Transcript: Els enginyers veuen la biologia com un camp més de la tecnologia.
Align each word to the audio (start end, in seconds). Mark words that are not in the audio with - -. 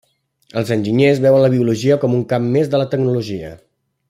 Els 0.61 0.71
enginyers 0.75 1.21
veuen 1.25 1.43
la 1.45 1.51
biologia 1.57 1.99
com 2.05 2.19
un 2.21 2.27
camp 2.35 2.51
més 2.57 2.73
de 2.73 2.81
la 2.85 2.89
tecnologia. 2.95 3.57